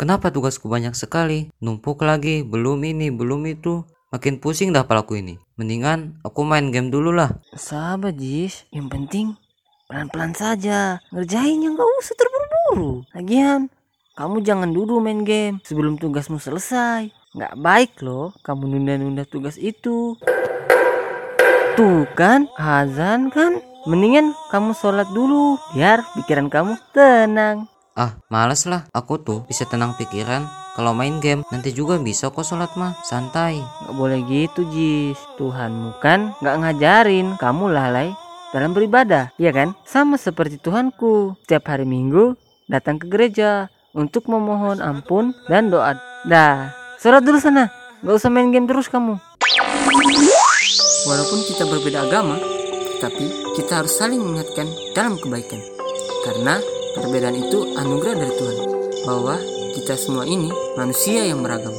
[0.00, 1.52] Kenapa tugasku banyak sekali?
[1.60, 3.84] Numpuk lagi, belum ini, belum itu.
[4.08, 5.36] Makin pusing dah pelaku ini.
[5.60, 7.36] Mendingan aku main game dulu lah.
[7.52, 9.36] Sabar Jis, yang penting
[9.92, 11.04] pelan-pelan saja.
[11.12, 13.04] Ngerjainnya nggak usah terburu-buru.
[13.12, 13.68] Lagian,
[14.16, 17.12] kamu jangan dulu main game sebelum tugasmu selesai.
[17.36, 20.16] Nggak baik loh kamu nunda-nunda tugas itu.
[21.76, 23.60] Tuh kan, azan kan.
[23.84, 27.68] Mendingan kamu sholat dulu biar pikiran kamu tenang.
[28.00, 28.88] Ah, males lah.
[28.96, 31.44] Aku tuh bisa tenang pikiran kalau main game.
[31.52, 32.96] Nanti juga bisa kok sholat mah.
[33.04, 33.60] Santai.
[33.60, 35.20] Nggak boleh gitu Jis.
[35.36, 38.16] Tuhanmu kan nggak ngajarin kamu lalai
[38.56, 39.76] dalam beribadah, iya kan?
[39.84, 41.36] Sama seperti Tuhanku.
[41.44, 42.40] Setiap hari Minggu
[42.72, 45.92] datang ke gereja untuk memohon ampun dan doa.
[46.24, 46.72] Dah,
[47.04, 47.68] sholat dulu sana.
[48.00, 49.20] Nggak usah main game terus kamu.
[51.04, 52.40] Walaupun kita berbeda agama,
[52.96, 53.28] tapi
[53.60, 55.60] kita harus saling mengingatkan dalam kebaikan.
[56.24, 58.58] Karena perbedaan itu anugerah dari Tuhan.
[59.06, 59.36] Bahwa
[59.74, 61.72] kita semua ini manusia yang beragam.